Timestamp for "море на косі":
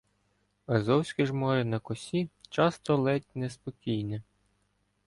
1.33-2.29